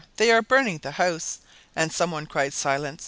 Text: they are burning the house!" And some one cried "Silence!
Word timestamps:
they 0.17 0.31
are 0.31 0.41
burning 0.41 0.79
the 0.79 0.89
house!" 0.93 1.37
And 1.75 1.93
some 1.93 2.09
one 2.09 2.25
cried 2.25 2.53
"Silence! 2.55 2.99